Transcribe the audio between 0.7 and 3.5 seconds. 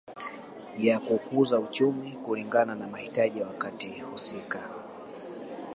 Ya kuukuza uchumi kulingana na mahitaji ya